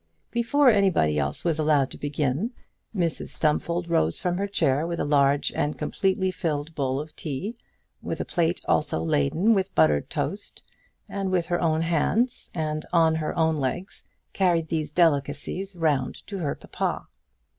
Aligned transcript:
Before 0.31 0.67
anybody 0.71 1.19
else 1.19 1.43
was 1.43 1.59
allowed 1.59 1.91
to 1.91 1.97
begin, 1.99 2.53
Mrs 2.95 3.27
Stumfold 3.27 3.87
rose 3.87 4.17
from 4.17 4.37
her 4.39 4.47
chair 4.47 4.87
with 4.87 4.99
a 4.99 5.05
large 5.05 5.51
and 5.51 5.77
completely 5.77 6.31
filled 6.31 6.73
bowl 6.73 6.99
of 6.99 7.15
tea, 7.15 7.55
with 8.01 8.19
a 8.19 8.25
plate 8.25 8.61
also 8.67 9.03
laden 9.03 9.53
with 9.53 9.75
buttered 9.75 10.09
toast, 10.09 10.63
and 11.07 11.29
with 11.29 11.45
her 11.45 11.61
own 11.61 11.83
hands 11.83 12.49
and 12.55 12.83
on 12.91 13.13
her 13.13 13.37
own 13.37 13.57
legs 13.57 14.03
carried 14.33 14.69
these 14.69 14.91
delicacies 14.91 15.75
round 15.75 16.25
to 16.25 16.39
her 16.39 16.55
papa. 16.55 17.05